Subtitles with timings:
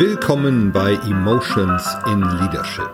[0.00, 2.88] Willkommen bei Emotions in Leadership.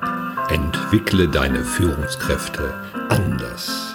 [0.49, 2.75] Entwickle deine Führungskräfte
[3.11, 3.95] anders.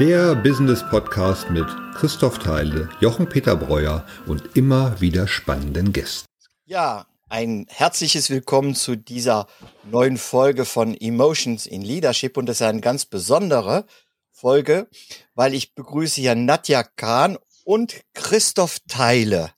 [0.00, 6.26] Der Business Podcast mit Christoph Theile, Jochen Peter Breuer und immer wieder spannenden Gästen.
[6.64, 9.46] Ja, ein herzliches Willkommen zu dieser
[9.88, 13.86] neuen Folge von Emotions in Leadership und das ist eine ganz besondere
[14.32, 14.88] Folge,
[15.36, 19.52] weil ich begrüße hier Nadja Kahn und Christoph Theile.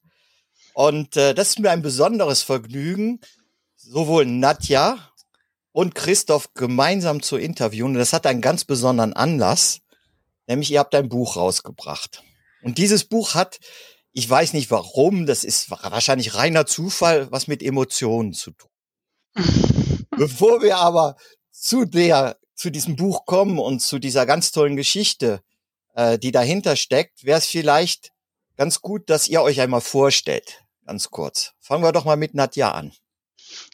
[0.75, 3.21] Und äh, das ist mir ein besonderes Vergnügen,
[3.77, 4.99] sowohl Nadja
[5.71, 7.93] und Christoph gemeinsam zu interviewen.
[7.93, 9.81] Und das hat einen ganz besonderen Anlass,
[10.49, 12.25] nämlich ihr habt ein Buch rausgebracht.
[12.63, 13.61] Und dieses Buch hat,
[14.13, 18.71] ich weiß nicht warum, das ist wahrscheinlich reiner Zufall, was mit Emotionen zu tun.
[20.11, 21.17] Bevor wir aber
[21.53, 25.41] zu der, zu diesem Buch kommen und zu dieser ganz tollen Geschichte,
[25.95, 28.11] äh, die dahinter steckt, wäre es vielleicht
[28.57, 31.55] ganz gut, dass ihr euch einmal vorstellt ganz kurz.
[31.61, 32.93] Fangen wir doch mal mit Nadja an.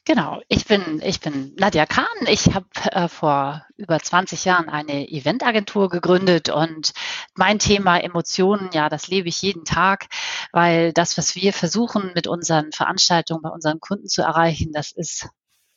[0.05, 2.07] Genau, ich bin, ich bin Nadja Kahn.
[2.26, 6.93] Ich habe äh, vor über 20 Jahren eine Eventagentur gegründet und
[7.34, 10.07] mein Thema Emotionen, ja, das lebe ich jeden Tag,
[10.52, 15.29] weil das, was wir versuchen mit unseren Veranstaltungen bei unseren Kunden zu erreichen, das ist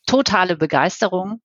[0.06, 1.40] totale Begeisterung.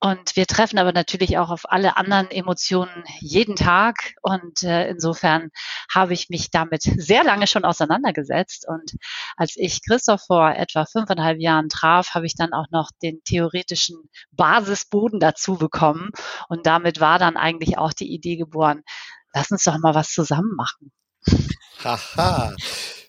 [0.00, 4.14] Und wir treffen aber natürlich auch auf alle anderen Emotionen jeden Tag.
[4.22, 5.50] Und äh, insofern
[5.92, 8.66] habe ich mich damit sehr lange schon auseinandergesetzt.
[8.68, 8.92] Und
[9.36, 13.96] als ich Christoph vor etwa fünfeinhalb Jahren traf, habe ich dann auch noch den theoretischen
[14.32, 16.10] Basisboden dazu bekommen.
[16.48, 18.82] Und damit war dann eigentlich auch die Idee geboren,
[19.34, 20.92] lass uns doch mal was zusammen machen.
[21.84, 22.54] Haha.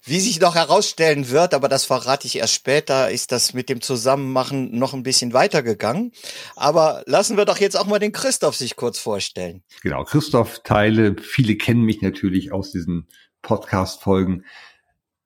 [0.05, 3.79] Wie sich noch herausstellen wird, aber das verrate ich erst später, ist das mit dem
[3.79, 6.11] Zusammenmachen noch ein bisschen weitergegangen.
[6.57, 9.63] Aber lassen wir doch jetzt auch mal den Christoph sich kurz vorstellen.
[9.81, 11.15] Genau, Christoph Teile.
[11.21, 13.07] Viele kennen mich natürlich aus diesen
[13.43, 14.43] Podcast-Folgen.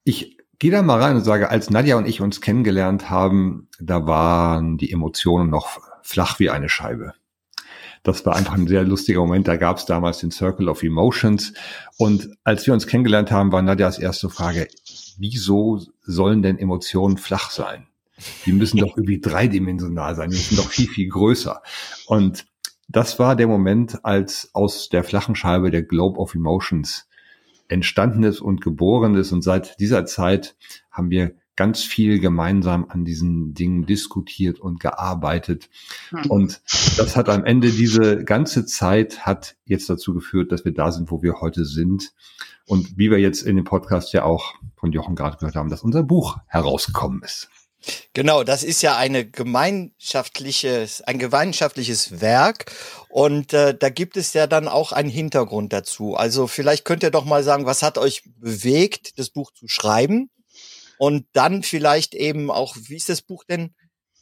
[0.03, 4.05] Ich gehe da mal rein und sage, als Nadja und ich uns kennengelernt haben, da
[4.05, 7.13] waren die Emotionen noch flach wie eine Scheibe.
[8.07, 9.49] Das war einfach ein sehr lustiger Moment.
[9.49, 11.51] Da gab es damals den Circle of Emotions.
[11.97, 14.69] Und als wir uns kennengelernt haben, war Nadjas erste Frage,
[15.17, 17.85] wieso sollen denn Emotionen flach sein?
[18.45, 21.61] Die müssen doch irgendwie dreidimensional sein, die müssen doch viel, viel größer.
[22.05, 22.47] Und
[22.87, 27.09] das war der Moment, als aus der flachen Scheibe der Globe of Emotions
[27.67, 29.33] entstanden ist und geboren ist.
[29.33, 30.55] Und seit dieser Zeit
[30.91, 35.69] haben wir ganz viel gemeinsam an diesen Dingen diskutiert und gearbeitet.
[36.11, 36.31] Mhm.
[36.31, 36.61] Und
[36.97, 41.11] das hat am Ende diese ganze Zeit hat jetzt dazu geführt, dass wir da sind,
[41.11, 42.13] wo wir heute sind.
[42.65, 45.83] Und wie wir jetzt in dem Podcast ja auch von Jochen gerade gehört haben, dass
[45.83, 47.49] unser Buch herausgekommen ist.
[48.13, 52.71] Genau, das ist ja eine gemeinschaftliches, ein gemeinschaftliches Werk
[53.07, 56.15] und äh, da gibt es ja dann auch einen Hintergrund dazu.
[56.15, 60.29] Also vielleicht könnt ihr doch mal sagen, was hat euch bewegt, das Buch zu schreiben?
[60.97, 63.75] Und dann vielleicht eben auch, wie ist das Buch denn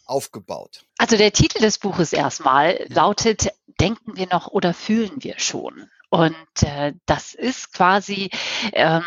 [0.05, 0.85] aufgebaut?
[0.97, 3.49] Also der Titel des Buches erstmal lautet,
[3.79, 5.89] denken wir noch oder fühlen wir schon?
[6.09, 8.29] Und äh, das ist quasi
[8.71, 9.03] ähm,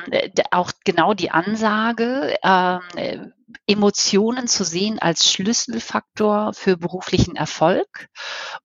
[0.50, 3.18] auch genau die Ansage, äh,
[3.66, 8.08] Emotionen zu sehen als Schlüsselfaktor für beruflichen Erfolg.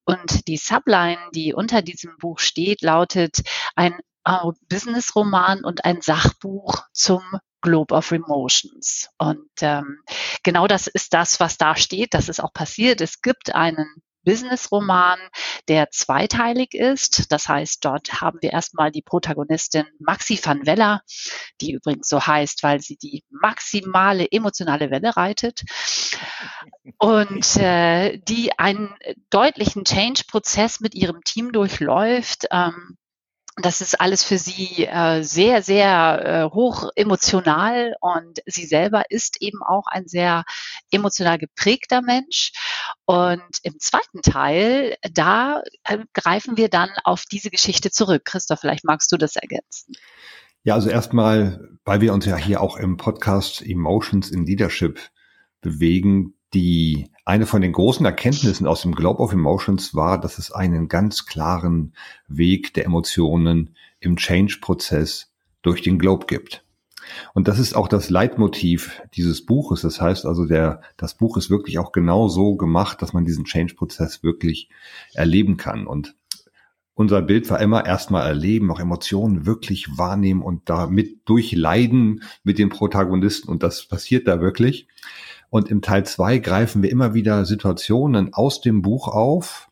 [0.03, 3.43] Und die Subline, die unter diesem Buch steht, lautet
[3.75, 7.21] ein äh, Business-Roman und ein Sachbuch zum
[7.63, 9.09] Globe of Emotions.
[9.17, 10.03] Und ähm,
[10.43, 12.13] genau das ist das, was da steht.
[12.13, 13.01] Das ist auch passiert.
[13.01, 13.87] Es gibt einen
[14.25, 15.19] Business-Roman,
[15.67, 17.31] der zweiteilig ist.
[17.31, 21.01] Das heißt, dort haben wir erstmal die Protagonistin Maxi van Weller,
[21.61, 25.63] die übrigens so heißt, weil sie die maximale emotionale Welle reitet
[26.99, 28.95] und äh, die einen
[29.29, 32.45] deutlichen Change-Prozess mit ihrem Team durchläuft.
[32.51, 32.97] Ähm,
[33.57, 39.41] das ist alles für sie äh, sehr, sehr äh, hoch emotional und sie selber ist
[39.41, 40.43] eben auch ein sehr
[40.89, 42.51] emotional geprägter Mensch.
[43.05, 48.25] Und im zweiten Teil, da äh, greifen wir dann auf diese Geschichte zurück.
[48.25, 49.93] Christoph, vielleicht magst du das ergänzen.
[50.63, 54.99] Ja, also erstmal, weil wir uns ja hier auch im Podcast Emotions in Leadership
[55.61, 60.51] bewegen, die eine von den großen Erkenntnissen aus dem Globe of Emotions war, dass es
[60.51, 61.93] einen ganz klaren
[62.27, 65.31] Weg der Emotionen im Change-Prozess
[65.61, 66.65] durch den Globe gibt.
[67.33, 69.81] Und das ist auch das Leitmotiv dieses Buches.
[69.81, 73.45] Das heißt also, der, das Buch ist wirklich auch genau so gemacht, dass man diesen
[73.45, 74.69] Change-Prozess wirklich
[75.13, 75.87] erleben kann.
[75.87, 76.15] Und
[76.93, 82.69] unser Bild war immer erstmal erleben, auch Emotionen wirklich wahrnehmen und damit durchleiden mit den
[82.69, 83.49] Protagonisten.
[83.49, 84.87] Und das passiert da wirklich.
[85.53, 89.69] Und im Teil zwei greifen wir immer wieder Situationen aus dem Buch auf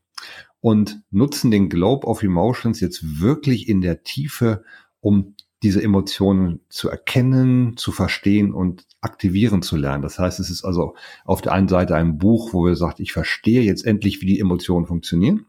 [0.60, 4.64] und nutzen den Globe of Emotions jetzt wirklich in der Tiefe,
[5.00, 5.34] um
[5.64, 10.04] diese Emotionen zu erkennen, zu verstehen und aktivieren zu lernen.
[10.04, 10.94] Das heißt, es ist also
[11.26, 14.40] auf der einen Seite ein Buch, wo wir sagt, ich verstehe jetzt endlich, wie die
[14.40, 15.48] Emotionen funktionieren.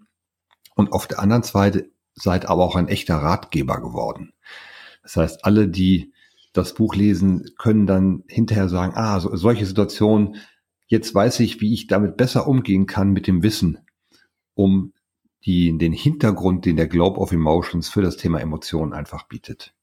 [0.74, 4.32] Und auf der anderen Seite seid aber auch ein echter Ratgeber geworden.
[5.02, 6.11] Das heißt, alle, die
[6.52, 10.36] das Buch lesen, können dann hinterher sagen, ah, so, solche Situationen,
[10.86, 13.78] jetzt weiß ich, wie ich damit besser umgehen kann mit dem Wissen,
[14.54, 14.92] um
[15.44, 19.74] die, den Hintergrund, den der Globe of Emotions für das Thema Emotionen einfach bietet.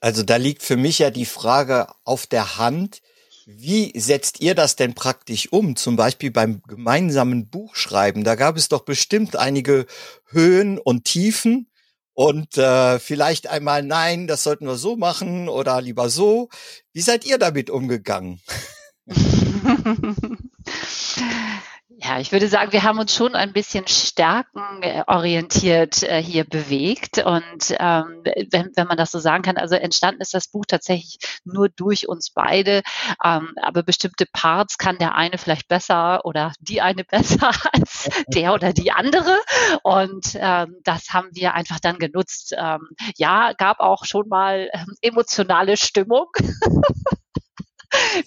[0.00, 3.00] Also da liegt für mich ja die Frage auf der Hand,
[3.46, 5.76] wie setzt ihr das denn praktisch um?
[5.76, 8.24] Zum Beispiel beim gemeinsamen Buchschreiben.
[8.24, 9.86] Da gab es doch bestimmt einige
[10.26, 11.68] Höhen und Tiefen
[12.14, 16.48] und äh, vielleicht einmal nein, das sollten wir so machen oder lieber so.
[16.92, 18.40] Wie seid ihr damit umgegangen?
[21.98, 27.18] Ja, ich würde sagen, wir haben uns schon ein bisschen stärkenorientiert äh, hier bewegt.
[27.18, 31.18] Und ähm, wenn, wenn man das so sagen kann, also entstanden ist das Buch tatsächlich
[31.44, 32.82] nur durch uns beide.
[33.22, 38.54] Ähm, aber bestimmte Parts kann der eine vielleicht besser oder die eine besser als der
[38.54, 39.38] oder die andere.
[39.82, 42.54] Und ähm, das haben wir einfach dann genutzt.
[42.58, 46.26] Ähm, ja, gab auch schon mal ähm, emotionale Stimmung.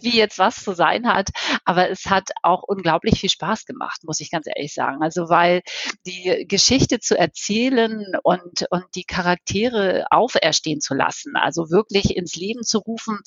[0.02, 1.30] wie jetzt was zu sein hat.
[1.66, 5.02] Aber es hat auch unglaublich viel Spaß gemacht, muss ich ganz ehrlich sagen.
[5.02, 5.62] Also weil
[6.06, 12.64] die Geschichte zu erzählen und, und die Charaktere auferstehen zu lassen, also wirklich ins Leben
[12.64, 13.20] zu rufen,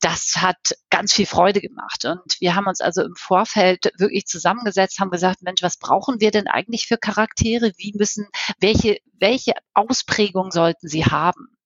[0.00, 2.04] das hat ganz viel Freude gemacht.
[2.04, 6.30] Und wir haben uns also im Vorfeld wirklich zusammengesetzt, haben gesagt, Mensch, was brauchen wir
[6.30, 7.72] denn eigentlich für Charaktere?
[7.76, 8.28] Wie müssen,
[8.60, 11.57] welche, welche Ausprägung sollten sie haben?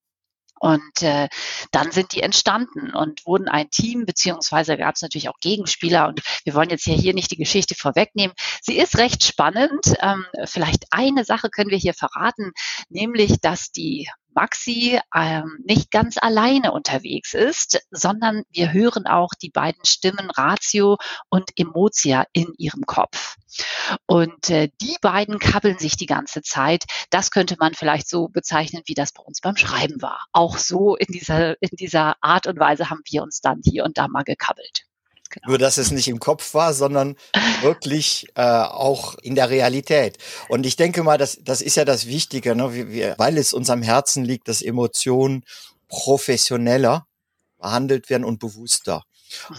[0.62, 1.28] Und äh,
[1.72, 6.06] dann sind die entstanden und wurden ein Team, beziehungsweise gab es natürlich auch Gegenspieler.
[6.06, 8.32] Und wir wollen jetzt ja hier nicht die Geschichte vorwegnehmen.
[8.60, 9.92] Sie ist recht spannend.
[10.00, 12.52] Ähm, vielleicht eine Sache können wir hier verraten,
[12.88, 19.50] nämlich, dass die Maxi ähm, nicht ganz alleine unterwegs ist, sondern wir hören auch die
[19.50, 20.98] beiden Stimmen Ratio
[21.28, 23.36] und Emotia in ihrem Kopf.
[24.06, 26.84] Und äh, die beiden kabbeln sich die ganze Zeit.
[27.10, 30.26] Das könnte man vielleicht so bezeichnen, wie das bei uns beim Schreiben war.
[30.32, 33.98] Auch so in dieser, in dieser Art und Weise haben wir uns dann hier und
[33.98, 34.84] da mal gekabbelt.
[35.32, 35.48] Genau.
[35.48, 37.16] Nur, dass es nicht im Kopf war, sondern
[37.62, 40.18] wirklich äh, auch in der Realität.
[40.48, 42.74] Und ich denke mal, das, das ist ja das Wichtige, ne?
[42.74, 45.44] wir, wir, weil es uns am Herzen liegt, dass Emotionen
[45.88, 47.06] professioneller
[47.58, 49.04] behandelt werden und bewusster.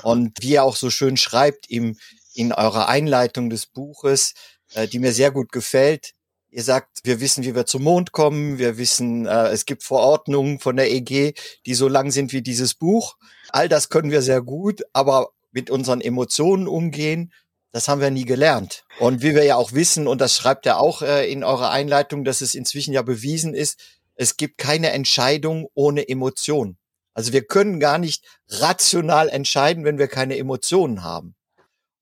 [0.03, 1.97] Und wie ihr auch so schön schreibt im,
[2.35, 4.35] in eurer Einleitung des Buches,
[4.73, 6.13] äh, die mir sehr gut gefällt,
[6.55, 8.59] Ihr sagt, wir wissen, wie wir zum Mond kommen.
[8.59, 11.33] Wir wissen, äh, es gibt Verordnungen von der EG,
[11.65, 13.17] die so lang sind wie dieses Buch.
[13.49, 17.31] All das können wir sehr gut, aber mit unseren Emotionen umgehen,
[17.71, 18.83] das haben wir nie gelernt.
[18.99, 22.23] Und wie wir ja auch wissen, und das schreibt er auch äh, in eurer Einleitung,
[22.23, 23.79] dass es inzwischen ja bewiesen ist,
[24.15, 26.77] es gibt keine Entscheidung ohne Emotion.
[27.15, 31.35] Also wir können gar nicht rational entscheiden, wenn wir keine Emotionen haben.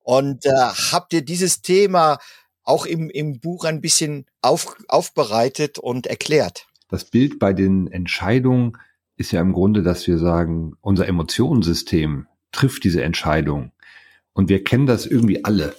[0.04, 0.52] Und äh,
[0.92, 2.18] habt ihr dieses Thema
[2.64, 6.68] auch im, im Buch ein bisschen auf, aufbereitet und erklärt?
[6.90, 8.78] Das Bild bei den Entscheidungen
[9.16, 13.72] ist ja im Grunde, dass wir sagen, unser Emotionssystem trifft diese Entscheidung.
[14.34, 15.76] Und wir kennen das irgendwie alle.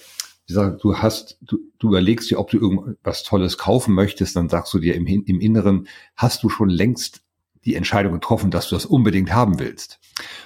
[0.48, 4.78] Du hast, du, du überlegst dir, ob du irgendwas Tolles kaufen möchtest, dann sagst du
[4.78, 7.22] dir im, im Inneren, hast du schon längst
[7.64, 10.00] die Entscheidung getroffen, dass du das unbedingt haben willst.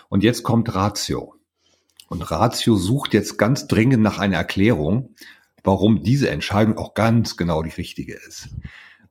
[0.08, 1.34] Und jetzt kommt Ratio.
[2.08, 5.14] Und Ratio sucht jetzt ganz dringend nach einer Erklärung,
[5.64, 8.48] warum diese Entscheidung auch ganz genau die richtige ist.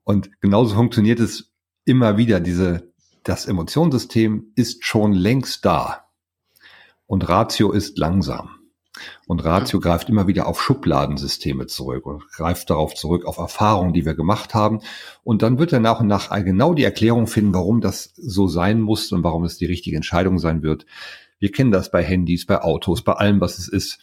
[0.03, 1.51] Und genauso funktioniert es
[1.84, 2.39] immer wieder.
[2.39, 2.93] Diese,
[3.24, 6.04] das Emotionssystem ist schon längst da.
[7.07, 8.55] Und Ratio ist langsam.
[9.27, 14.05] Und Ratio greift immer wieder auf Schubladensysteme zurück und greift darauf zurück, auf Erfahrungen, die
[14.05, 14.79] wir gemacht haben.
[15.24, 18.81] Und dann wird er nach und nach genau die Erklärung finden, warum das so sein
[18.81, 20.85] muss und warum es die richtige Entscheidung sein wird.
[21.39, 24.00] Wir kennen das bei Handys, bei Autos, bei allem, was es ist.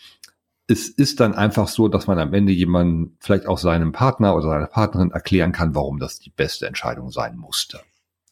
[0.67, 4.49] Es ist dann einfach so, dass man am Ende jemanden, vielleicht auch seinem Partner oder
[4.49, 7.81] seiner Partnerin erklären kann, warum das die beste Entscheidung sein musste.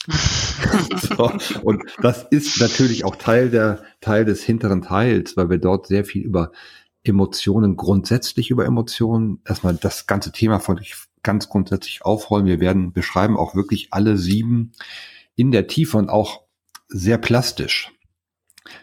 [0.97, 1.31] so,
[1.63, 6.05] und das ist natürlich auch Teil der Teil des hinteren Teils, weil wir dort sehr
[6.05, 6.53] viel über
[7.03, 10.81] Emotionen, grundsätzlich über Emotionen, erstmal das ganze Thema von
[11.23, 12.47] ganz grundsätzlich aufrollen.
[12.47, 14.73] Wir werden beschreiben auch wirklich alle sieben
[15.35, 16.43] in der Tiefe und auch
[16.89, 17.93] sehr plastisch.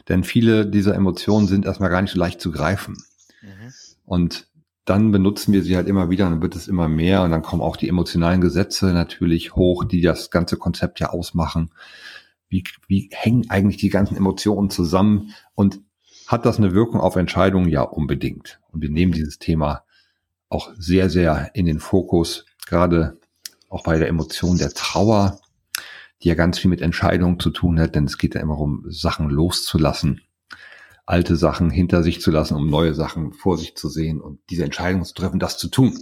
[0.08, 2.98] Denn viele dieser Emotionen sind erstmal gar nicht so leicht zu greifen.
[3.42, 3.74] Mhm.
[4.06, 4.48] Und
[4.88, 7.42] dann benutzen wir sie halt immer wieder und dann wird es immer mehr und dann
[7.42, 11.72] kommen auch die emotionalen Gesetze natürlich hoch, die das ganze Konzept ja ausmachen.
[12.48, 15.82] Wie, wie hängen eigentlich die ganzen Emotionen zusammen und
[16.26, 17.68] hat das eine Wirkung auf Entscheidungen?
[17.68, 18.62] Ja, unbedingt.
[18.72, 19.84] Und wir nehmen dieses Thema
[20.48, 23.20] auch sehr, sehr in den Fokus, gerade
[23.68, 25.42] auch bei der Emotion der Trauer.
[26.24, 28.86] die ja ganz viel mit Entscheidungen zu tun hat, denn es geht ja immer um
[28.88, 30.22] Sachen loszulassen,
[31.08, 34.66] alte Sachen hinter sich zu lassen, um neue Sachen vor sich zu sehen und diese
[34.66, 35.98] Entscheidung zu treffen, das zu tun.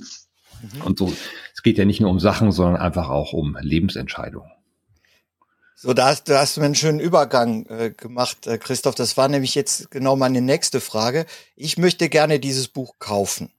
[0.62, 0.82] Mhm.
[0.82, 1.14] Und so,
[1.54, 4.50] es geht ja nicht nur um Sachen, sondern einfach auch um Lebensentscheidungen.
[5.76, 8.96] So, da hast, da hast du einen schönen Übergang äh, gemacht, äh, Christoph.
[8.96, 11.26] Das war nämlich jetzt genau meine nächste Frage.
[11.56, 13.52] Ich möchte gerne dieses Buch kaufen.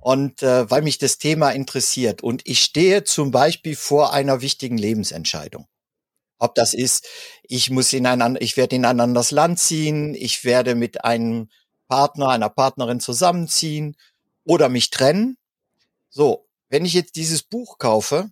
[0.00, 2.22] Und äh, weil mich das Thema interessiert.
[2.22, 5.66] Und ich stehe zum Beispiel vor einer wichtigen Lebensentscheidung.
[6.38, 7.06] Ob das ist,
[7.42, 11.48] ich muss in ein, ich werde in ein anderes Land ziehen, ich werde mit einem
[11.88, 13.96] Partner, einer Partnerin zusammenziehen
[14.44, 15.36] oder mich trennen.
[16.10, 18.30] So, wenn ich jetzt dieses Buch kaufe,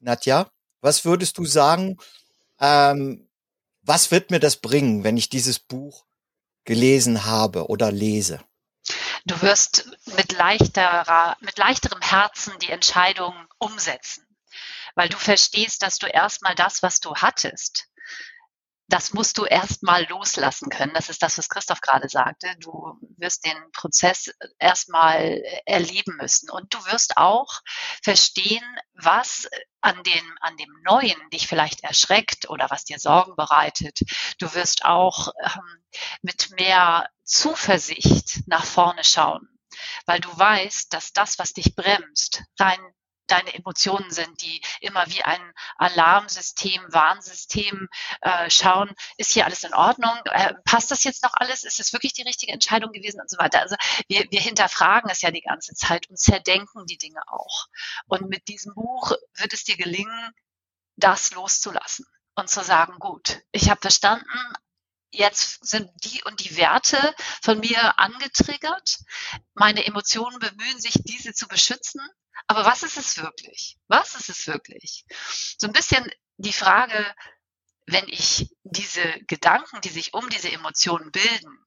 [0.00, 1.98] Nadja, was würdest du sagen,
[2.60, 3.28] ähm,
[3.82, 6.04] was wird mir das bringen, wenn ich dieses Buch
[6.64, 8.40] gelesen habe oder lese?
[9.24, 14.24] Du wirst mit leichterer, mit leichterem Herzen die Entscheidung umsetzen,
[14.94, 17.88] weil du verstehst, dass du erstmal das, was du hattest,
[18.92, 20.92] das musst du erstmal loslassen können.
[20.92, 22.54] Das ist das, was Christoph gerade sagte.
[22.58, 26.50] Du wirst den Prozess erstmal erleben müssen.
[26.50, 27.62] Und du wirst auch
[28.02, 29.48] verstehen, was
[29.80, 34.00] an dem, an dem Neuen dich vielleicht erschreckt oder was dir Sorgen bereitet.
[34.38, 35.84] Du wirst auch ähm,
[36.20, 39.48] mit mehr Zuversicht nach vorne schauen,
[40.04, 42.80] weil du weißt, dass das, was dich bremst, rein
[43.32, 45.40] deine Emotionen sind, die immer wie ein
[45.78, 47.88] Alarmsystem, Warnsystem
[48.20, 50.14] äh, schauen, ist hier alles in Ordnung?
[50.26, 51.64] Äh, passt das jetzt noch alles?
[51.64, 53.60] Ist es wirklich die richtige Entscheidung gewesen und so weiter?
[53.60, 53.76] Also
[54.08, 57.66] wir, wir hinterfragen es ja die ganze Zeit und zerdenken die Dinge auch.
[58.06, 60.32] Und mit diesem Buch wird es dir gelingen,
[60.96, 64.28] das loszulassen und zu sagen, gut, ich habe verstanden,
[65.12, 68.98] jetzt sind die und die Werte von mir angetriggert.
[69.54, 72.00] Meine Emotionen bemühen sich, diese zu beschützen.
[72.46, 73.78] Aber was ist es wirklich?
[73.88, 75.04] Was ist es wirklich?
[75.58, 77.06] So ein bisschen die Frage,
[77.86, 81.64] wenn ich diese Gedanken, die sich um diese Emotionen bilden,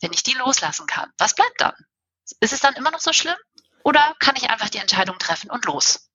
[0.00, 1.74] wenn ich die loslassen kann, was bleibt dann?
[2.40, 3.36] Ist es dann immer noch so schlimm?
[3.84, 6.10] Oder kann ich einfach die Entscheidung treffen und los?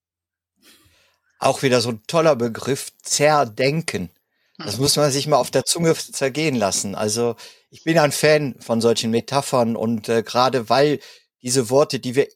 [1.40, 4.12] Auch wieder so ein toller Begriff, zerdenken.
[4.58, 6.96] Das muss man sich mal auf der Zunge zergehen lassen.
[6.96, 7.36] Also
[7.70, 11.00] ich bin ein Fan von solchen Metaphern und äh, gerade weil
[11.42, 12.28] diese Worte, die wir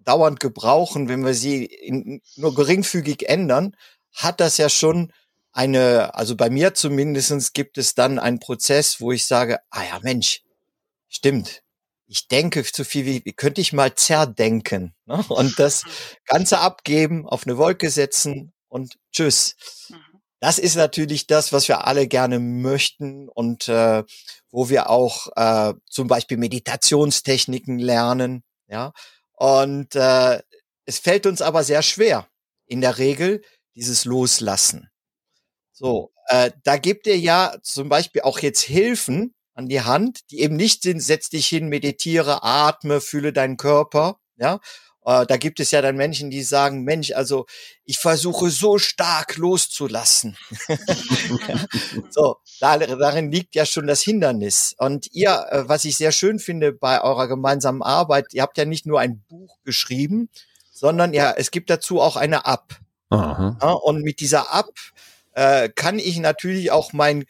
[0.00, 3.74] dauernd gebrauchen, wenn wir sie in, nur geringfügig ändern,
[4.12, 5.12] hat das ja schon
[5.52, 10.00] eine, also bei mir zumindestens gibt es dann einen Prozess, wo ich sage, ah ja
[10.02, 10.42] Mensch,
[11.08, 11.62] stimmt,
[12.06, 15.24] ich denke zu viel, wie, könnte ich mal zerdenken ne?
[15.28, 15.84] und das
[16.26, 19.56] Ganze abgeben, auf eine Wolke setzen und tschüss.
[20.44, 24.04] Das ist natürlich das, was wir alle gerne möchten und äh,
[24.50, 28.44] wo wir auch äh, zum Beispiel Meditationstechniken lernen.
[28.68, 28.92] Ja,
[29.32, 30.42] und äh,
[30.84, 32.28] es fällt uns aber sehr schwer
[32.66, 33.40] in der Regel
[33.74, 34.90] dieses Loslassen.
[35.72, 40.40] So, äh, da gibt ihr ja zum Beispiel auch jetzt Hilfen an die Hand, die
[40.40, 44.60] eben nicht sind, setz dich hin, meditiere, atme, fühle deinen Körper, ja,
[45.04, 47.46] äh, da gibt es ja dann Menschen, die sagen, Mensch, also
[47.84, 50.36] ich versuche so stark loszulassen.
[52.10, 54.74] so, da, darin liegt ja schon das Hindernis.
[54.78, 58.64] Und ihr, äh, was ich sehr schön finde bei eurer gemeinsamen Arbeit, ihr habt ja
[58.64, 60.30] nicht nur ein Buch geschrieben,
[60.72, 62.78] sondern ja, es gibt dazu auch eine App.
[63.62, 64.74] Ja, und mit dieser App
[65.32, 67.24] äh, kann ich natürlich auch mein,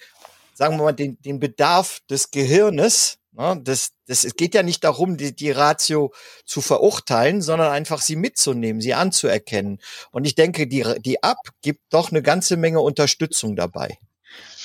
[0.54, 3.23] sagen wir mal, den, den Bedarf des Gehirnes Ne?
[3.36, 6.12] Das, das, es geht ja nicht darum, die, die Ratio
[6.44, 9.80] zu verurteilen, sondern einfach sie mitzunehmen, sie anzuerkennen.
[10.12, 13.98] Und ich denke, die, die App gibt doch eine ganze Menge Unterstützung dabei.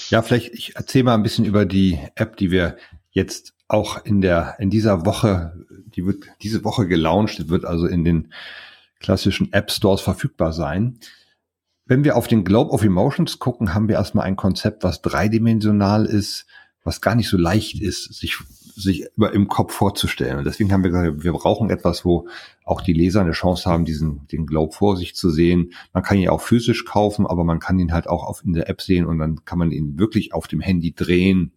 [0.09, 2.77] Ja, vielleicht, ich erzähle mal ein bisschen über die App, die wir
[3.11, 8.03] jetzt auch in der, in dieser Woche, die wird diese Woche gelauncht, wird also in
[8.03, 8.33] den
[8.99, 10.99] klassischen App Stores verfügbar sein.
[11.85, 16.05] Wenn wir auf den Globe of Emotions gucken, haben wir erstmal ein Konzept, was dreidimensional
[16.05, 16.45] ist,
[16.83, 18.37] was gar nicht so leicht ist, sich
[18.81, 20.37] sich über im Kopf vorzustellen.
[20.37, 22.27] Und deswegen haben wir gesagt, wir brauchen etwas, wo
[22.63, 25.73] auch die Leser eine Chance haben, diesen den Globe vor sich zu sehen.
[25.93, 28.69] Man kann ihn auch physisch kaufen, aber man kann ihn halt auch auf, in der
[28.69, 31.51] App sehen und dann kann man ihn wirklich auf dem Handy drehen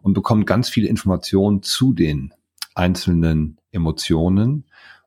[0.00, 2.32] und bekommt ganz viele Informationen zu den
[2.74, 4.64] einzelnen Emotionen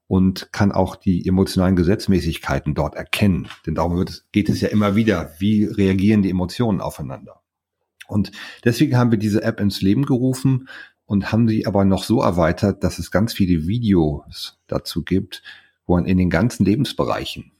[0.07, 3.47] und kann auch die emotionalen Gesetzmäßigkeiten dort erkennen.
[3.65, 7.41] Denn darum es, geht es ja immer wieder, wie reagieren die Emotionen aufeinander.
[8.07, 8.31] Und
[8.63, 10.69] deswegen haben wir diese App ins Leben gerufen
[11.05, 15.43] und haben sie aber noch so erweitert, dass es ganz viele Videos dazu gibt,
[15.85, 17.51] wo man in den ganzen Lebensbereichen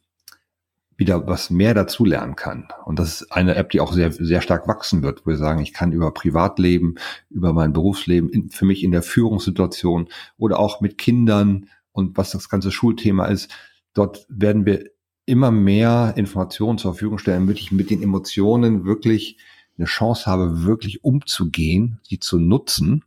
[0.97, 2.69] wieder was mehr dazu lernen kann.
[2.85, 5.61] Und das ist eine App, die auch sehr, sehr stark wachsen wird, wo wir sagen,
[5.61, 6.95] ich kann über Privatleben,
[7.29, 12.31] über mein Berufsleben, in, für mich in der Führungssituation oder auch mit Kindern und was
[12.31, 13.51] das ganze Schulthema ist,
[13.93, 14.85] dort werden wir
[15.25, 19.37] immer mehr Informationen zur Verfügung stellen, damit ich mit den Emotionen wirklich
[19.77, 23.03] eine Chance habe, wirklich umzugehen, sie zu nutzen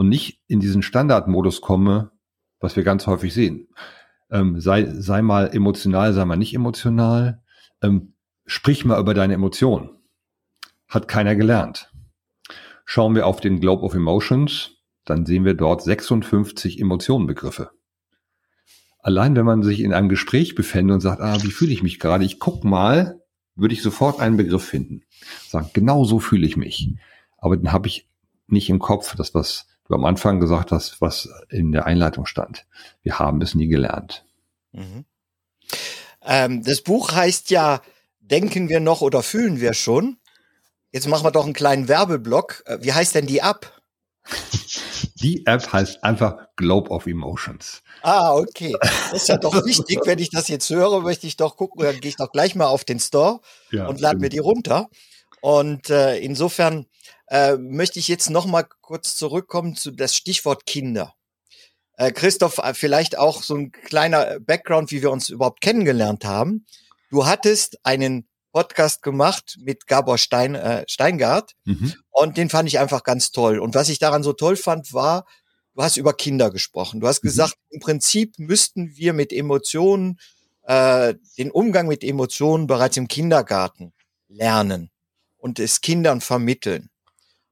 [0.00, 2.10] und nicht in diesen Standardmodus komme,
[2.58, 3.68] was wir ganz häufig sehen.
[4.30, 7.42] Ähm, sei, sei mal emotional, sei mal nicht emotional.
[7.82, 8.14] Ähm,
[8.46, 9.90] sprich mal über deine Emotionen.
[10.88, 11.92] Hat keiner gelernt.
[12.86, 14.70] Schauen wir auf den Globe of Emotions,
[15.04, 17.68] dann sehen wir dort 56 Emotionenbegriffe.
[19.00, 22.00] Allein wenn man sich in einem Gespräch befände und sagt, ah, wie fühle ich mich
[22.00, 22.24] gerade?
[22.24, 23.20] Ich guck mal,
[23.54, 25.02] würde ich sofort einen Begriff finden.
[25.46, 26.94] Sagen, genau so fühle ich mich.
[27.36, 28.08] Aber dann habe ich
[28.46, 32.64] nicht im Kopf das, was du am Anfang gesagt hast, was in der Einleitung stand.
[33.02, 34.24] Wir haben es nie gelernt.
[34.72, 35.04] Mhm.
[36.22, 37.82] Ähm, das Buch heißt ja,
[38.20, 40.18] denken wir noch oder fühlen wir schon?
[40.92, 42.62] Jetzt machen wir doch einen kleinen Werbeblock.
[42.66, 43.72] Äh, wie heißt denn die App?
[45.22, 47.82] Die App heißt einfach Globe of Emotions.
[48.00, 48.74] Ah, okay.
[48.80, 50.00] Das ist ja doch wichtig.
[50.04, 52.68] Wenn ich das jetzt höre, möchte ich doch gucken, dann gehe ich doch gleich mal
[52.68, 54.88] auf den Store ja, und lade mir die runter.
[55.42, 56.86] Und äh, insofern
[57.28, 61.14] äh, möchte ich jetzt noch mal kurz zurückkommen zu das Stichwort Kinder.
[61.96, 66.66] Äh, Christoph, äh, vielleicht auch so ein kleiner Background, wie wir uns überhaupt kennengelernt haben.
[67.10, 71.94] Du hattest einen Podcast gemacht mit Gabor Stein, äh, Steingart mhm.
[72.10, 73.58] und den fand ich einfach ganz toll.
[73.58, 75.24] Und was ich daran so toll fand, war,
[75.74, 77.00] du hast über Kinder gesprochen.
[77.00, 77.28] Du hast mhm.
[77.28, 80.18] gesagt, im Prinzip müssten wir mit Emotionen,
[80.62, 83.92] äh, den Umgang mit Emotionen bereits im Kindergarten
[84.28, 84.90] lernen
[85.40, 86.90] und es Kindern vermitteln.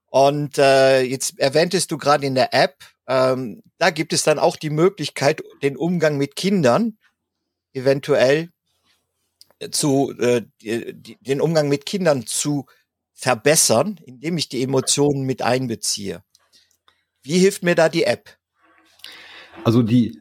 [0.07, 2.77] Und äh, jetzt erwähntest du gerade in der App,
[3.07, 6.99] ähm, da gibt es dann auch die Möglichkeit, den Umgang mit Kindern
[7.73, 8.51] eventuell
[9.71, 12.67] zu äh, die, den Umgang mit Kindern zu
[13.13, 16.23] verbessern, indem ich die Emotionen mit einbeziehe.
[17.23, 18.39] Wie hilft mir da die App?
[19.65, 20.21] Also die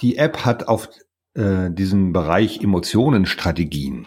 [0.00, 0.88] die App hat auf
[1.34, 4.06] äh, diesem Bereich Emotionenstrategien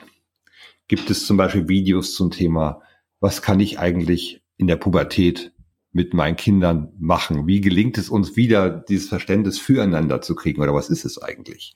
[0.87, 2.81] gibt es zum Beispiel Videos zum Thema,
[3.19, 5.53] was kann ich eigentlich in der Pubertät
[5.91, 7.47] mit meinen Kindern machen?
[7.47, 10.61] Wie gelingt es uns wieder, dieses Verständnis füreinander zu kriegen?
[10.61, 11.75] Oder was ist es eigentlich?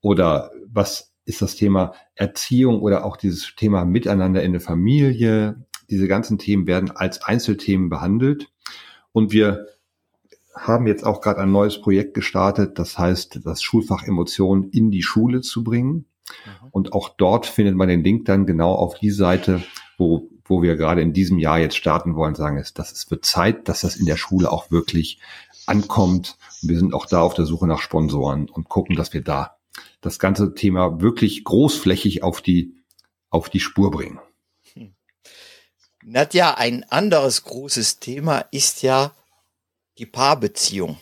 [0.00, 5.66] Oder was ist das Thema Erziehung oder auch dieses Thema Miteinander in der Familie.
[5.90, 8.50] Diese ganzen Themen werden als Einzelthemen behandelt.
[9.12, 9.66] Und wir
[10.56, 15.02] haben jetzt auch gerade ein neues Projekt gestartet, das heißt, das Schulfach Emotionen in die
[15.02, 16.06] Schule zu bringen.
[16.70, 19.62] Und auch dort findet man den Link dann genau auf die Seite,
[19.98, 23.24] wo, wo wir gerade in diesem Jahr jetzt starten wollen, sagen ist, dass es wird
[23.24, 25.18] Zeit, dass das in der Schule auch wirklich
[25.66, 26.36] ankommt.
[26.62, 29.56] Und wir sind auch da auf der Suche nach Sponsoren und gucken, dass wir da
[30.00, 32.74] das ganze Thema wirklich großflächig auf die,
[33.30, 34.18] auf die Spur bringen.
[34.74, 34.94] Hm.
[36.04, 39.12] Nadja, ein anderes großes Thema ist ja
[39.98, 40.98] die Paarbeziehung.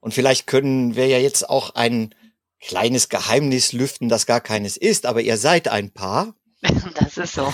[0.00, 2.14] Und vielleicht können wir ja jetzt auch ein
[2.60, 6.34] kleines Geheimnis lüften, das gar keines ist, aber ihr seid ein Paar.
[6.94, 7.46] Das ist so.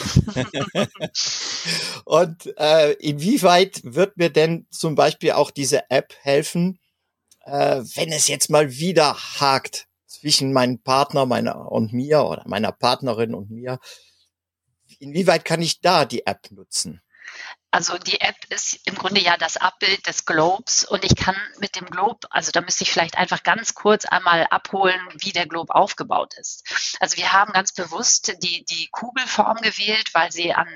[2.04, 6.78] Und äh, inwieweit wird mir denn zum Beispiel auch diese App helfen,
[7.44, 12.72] äh, wenn es jetzt mal wieder hakt zwischen meinem Partner meiner und mir oder meiner
[12.72, 13.78] Partnerin und mir.
[14.98, 17.02] Inwieweit kann ich da die App nutzen?
[17.74, 21.74] Also die App ist im Grunde ja das Abbild des Globes und ich kann mit
[21.74, 25.74] dem Globe, also da müsste ich vielleicht einfach ganz kurz einmal abholen, wie der Globe
[25.74, 26.96] aufgebaut ist.
[27.00, 30.68] Also wir haben ganz bewusst die, die Kugelform gewählt, weil sie an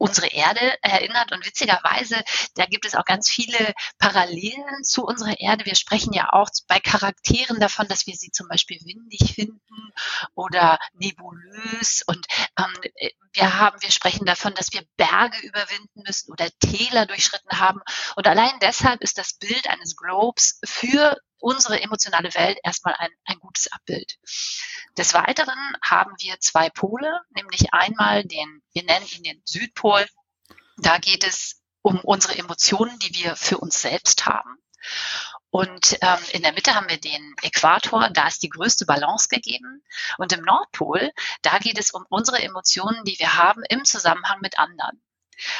[0.00, 2.22] unsere Erde erinnert und witzigerweise,
[2.54, 5.66] da gibt es auch ganz viele Parallelen zu unserer Erde.
[5.66, 9.92] Wir sprechen ja auch bei Charakteren davon, dass wir sie zum Beispiel windig finden
[10.34, 12.26] oder nebulös und
[12.58, 17.80] ähm, wir haben, wir sprechen davon, dass wir Berge überwinden müssen oder Täler durchschritten haben.
[18.16, 23.38] Und allein deshalb ist das Bild eines Globes für unsere emotionale Welt erstmal ein, ein
[23.38, 24.18] gutes Abbild.
[24.96, 30.06] Des Weiteren haben wir zwei Pole, nämlich einmal den, wir nennen ihn den Südpol.
[30.78, 34.56] Da geht es um unsere Emotionen, die wir für uns selbst haben.
[35.50, 39.82] Und ähm, in der Mitte haben wir den Äquator, da ist die größte Balance gegeben.
[40.18, 41.10] Und im Nordpol,
[41.42, 45.02] da geht es um unsere Emotionen, die wir haben im Zusammenhang mit anderen.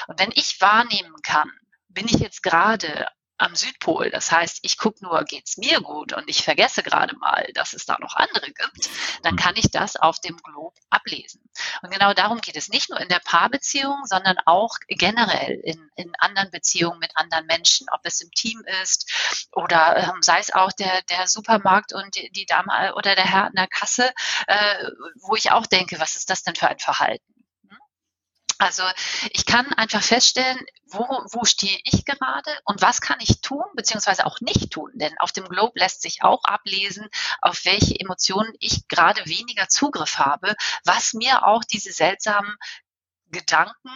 [0.07, 1.51] Und wenn ich wahrnehmen kann,
[1.89, 3.09] bin ich jetzt gerade
[3.41, 4.11] am Südpol.
[4.11, 7.87] Das heißt, ich gucke nur, geht's mir gut und ich vergesse gerade mal, dass es
[7.87, 8.91] da noch andere gibt,
[9.23, 11.41] dann kann ich das auf dem Glob ablesen.
[11.83, 16.13] Und genau darum geht es nicht nur in der Paarbeziehung, sondern auch generell in, in
[16.19, 20.73] anderen Beziehungen mit anderen Menschen, ob es im Team ist oder ähm, sei es auch
[20.73, 24.13] der, der Supermarkt und die, die Dame oder der Herr in der Kasse,
[24.47, 27.40] äh, wo ich auch denke, was ist das denn für ein Verhalten?
[28.61, 28.83] Also
[29.31, 34.27] ich kann einfach feststellen, wo, wo stehe ich gerade und was kann ich tun, beziehungsweise
[34.27, 34.91] auch nicht tun.
[34.95, 37.09] Denn auf dem Globe lässt sich auch ablesen,
[37.41, 42.55] auf welche Emotionen ich gerade weniger Zugriff habe, was mir auch diese seltsamen
[43.29, 43.91] Gedanken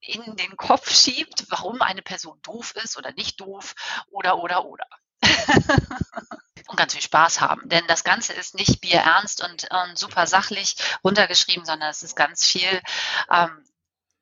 [0.00, 3.74] in den Kopf schiebt, warum eine Person doof ist oder nicht doof
[4.10, 4.86] oder oder oder.
[6.68, 7.68] und ganz viel Spaß haben.
[7.70, 12.46] Denn das Ganze ist nicht bierernst und, und super sachlich runtergeschrieben, sondern es ist ganz
[12.46, 12.82] viel,
[13.30, 13.64] ähm,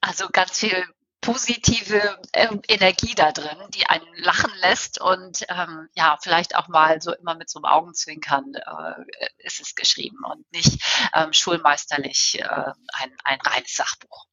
[0.09, 0.85] also ganz viel
[1.21, 7.03] positive äh, Energie da drin, die einen lachen lässt und ähm, ja, vielleicht auch mal
[7.03, 10.81] so immer mit so einem Augenzwinkern äh, ist es geschrieben und nicht
[11.15, 14.25] ähm, schulmeisterlich äh, ein, ein reines Sachbuch.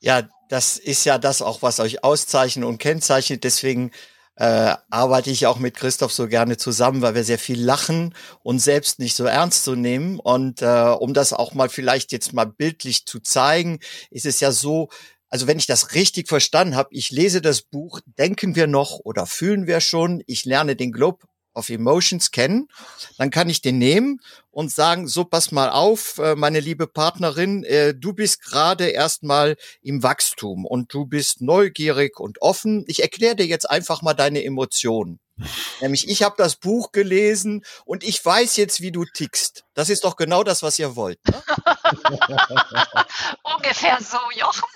[0.00, 3.44] Ja, das ist ja das auch, was euch auszeichnet und kennzeichnet.
[3.44, 3.92] Deswegen
[4.36, 8.58] äh, arbeite ich auch mit Christoph so gerne zusammen, weil wir sehr viel lachen und
[8.58, 10.18] selbst nicht so ernst zu nehmen.
[10.18, 14.50] Und äh, um das auch mal vielleicht jetzt mal bildlich zu zeigen, ist es ja
[14.50, 14.88] so,
[15.30, 19.26] also wenn ich das richtig verstanden habe, ich lese das Buch, denken wir noch oder
[19.26, 22.68] fühlen wir schon, ich lerne den Globe of Emotions kennen,
[23.18, 27.64] dann kann ich den nehmen und sagen, so pass mal auf, äh, meine liebe Partnerin,
[27.64, 32.84] äh, du bist gerade erstmal im Wachstum und du bist neugierig und offen.
[32.86, 35.20] Ich erkläre dir jetzt einfach mal deine Emotionen.
[35.80, 39.64] Nämlich, ich habe das Buch gelesen und ich weiß jetzt, wie du tickst.
[39.74, 41.18] Das ist doch genau das, was ihr wollt.
[41.26, 41.42] Ne?
[43.42, 44.68] Ungefähr so, Jochen.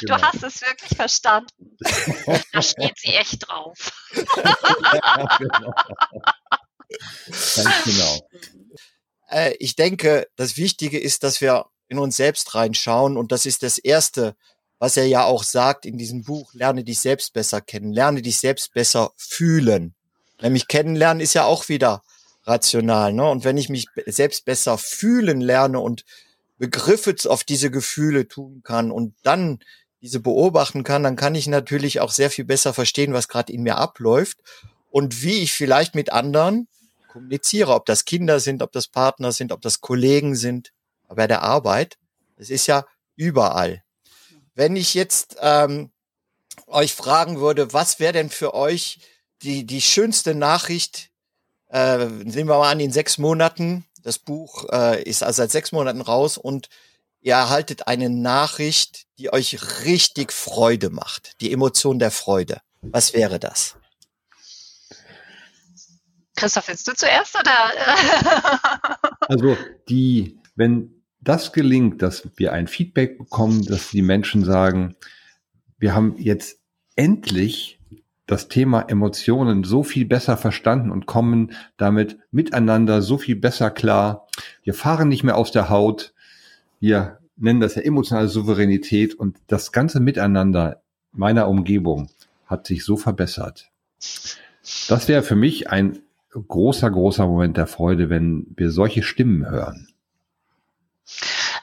[0.00, 0.16] Genau.
[0.16, 1.76] Du hast es wirklich verstanden.
[2.52, 3.92] da steht sie echt drauf.
[4.12, 5.72] ja, genau.
[7.56, 8.28] Ganz genau.
[9.30, 13.62] Äh, ich denke, das Wichtige ist, dass wir in uns selbst reinschauen und das ist
[13.62, 14.36] das Erste,
[14.78, 18.38] was er ja auch sagt in diesem Buch, lerne dich selbst besser kennen, lerne dich
[18.38, 19.94] selbst besser fühlen.
[20.40, 22.02] Nämlich kennenlernen ist ja auch wieder
[22.44, 23.12] rational.
[23.12, 23.28] Ne?
[23.28, 26.04] Und wenn ich mich selbst besser fühlen lerne und
[26.58, 29.60] Begriffe auf diese Gefühle tun kann und dann
[30.00, 33.62] diese beobachten kann, dann kann ich natürlich auch sehr viel besser verstehen, was gerade in
[33.62, 34.38] mir abläuft
[34.90, 36.68] und wie ich vielleicht mit anderen
[37.08, 40.72] kommuniziere, ob das Kinder sind, ob das Partner sind, ob das Kollegen sind,
[41.08, 41.96] bei der Arbeit.
[42.36, 42.84] Es ist ja
[43.14, 43.83] überall.
[44.54, 45.90] Wenn ich jetzt ähm,
[46.66, 48.98] euch fragen würde, was wäre denn für euch
[49.42, 51.10] die, die schönste Nachricht,
[51.70, 55.72] äh, nehmen wir mal an, in sechs Monaten, das Buch äh, ist also seit sechs
[55.72, 56.68] Monaten raus und
[57.20, 62.60] ihr erhaltet eine Nachricht, die euch richtig Freude macht, die Emotion der Freude.
[62.82, 63.76] Was wäre das?
[66.36, 67.72] Christoph, willst du zuerst oder?
[69.20, 69.56] also
[69.88, 74.94] die, wenn das gelingt, dass wir ein Feedback bekommen, dass die Menschen sagen,
[75.78, 76.60] wir haben jetzt
[76.96, 77.80] endlich
[78.26, 84.26] das Thema Emotionen so viel besser verstanden und kommen damit miteinander so viel besser klar.
[84.62, 86.14] Wir fahren nicht mehr aus der Haut,
[86.80, 90.82] wir nennen das ja emotionale Souveränität und das ganze Miteinander
[91.12, 92.10] meiner Umgebung
[92.46, 93.70] hat sich so verbessert.
[94.88, 95.98] Das wäre für mich ein
[96.30, 99.88] großer, großer Moment der Freude, wenn wir solche Stimmen hören.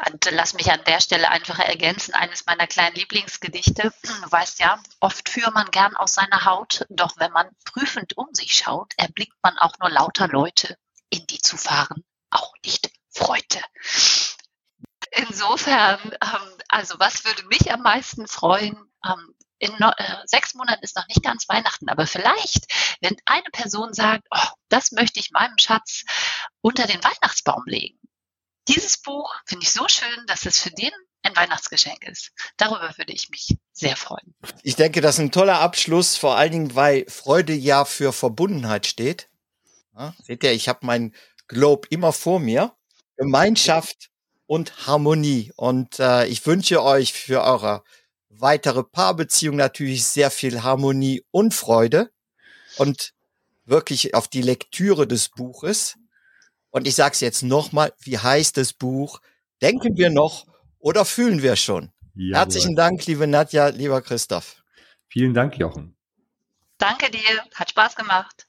[0.07, 3.93] Und lass mich an der Stelle einfach ergänzen, eines meiner kleinen Lieblingsgedichte.
[4.03, 8.27] Du weißt ja, oft führt man gern aus seiner Haut, doch wenn man prüfend um
[8.33, 10.77] sich schaut, erblickt man auch nur lauter Leute,
[11.09, 13.61] in die zu fahren auch nicht freute.
[15.11, 18.77] Insofern, ähm, also was würde mich am meisten freuen?
[19.05, 22.65] Ähm, in äh, sechs Monaten ist noch nicht ganz Weihnachten, aber vielleicht,
[23.01, 26.03] wenn eine Person sagt, oh, das möchte ich meinem Schatz
[26.61, 27.99] unter den Weihnachtsbaum legen.
[28.67, 30.91] Dieses Buch finde ich so schön, dass es für den
[31.23, 32.31] ein Weihnachtsgeschenk ist.
[32.57, 34.33] Darüber würde ich mich sehr freuen.
[34.63, 38.87] Ich denke, das ist ein toller Abschluss, vor allen Dingen, weil Freude ja für Verbundenheit
[38.87, 39.29] steht.
[39.95, 41.13] Ja, seht ihr, ich habe mein
[41.47, 42.75] Globe immer vor mir.
[43.17, 44.09] Gemeinschaft
[44.47, 45.51] und Harmonie.
[45.55, 47.83] Und äh, ich wünsche euch für eure
[48.29, 52.11] weitere Paarbeziehung natürlich sehr viel Harmonie und Freude
[52.77, 53.13] und
[53.65, 55.97] wirklich auf die Lektüre des Buches.
[56.71, 59.21] Und ich sage es jetzt nochmal, wie heißt das Buch?
[59.61, 60.47] Denken wir noch
[60.79, 61.91] oder fühlen wir schon?
[62.15, 62.39] Jawohl.
[62.39, 64.63] Herzlichen Dank, liebe Nadja, lieber Christoph.
[65.07, 65.95] Vielen Dank, Jochen.
[66.77, 67.19] Danke dir,
[67.53, 68.47] hat Spaß gemacht.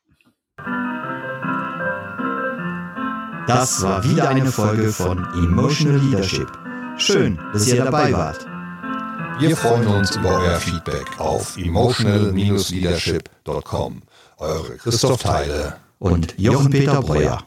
[3.47, 6.51] Das war wieder eine Folge von Emotional Leadership.
[6.97, 8.47] Schön, dass ihr dabei wart.
[9.41, 14.03] Wir freuen uns über euer Feedback auf emotional-leadership.com.
[14.37, 17.43] Eure Christoph Teile und Jochen Peter Breuer.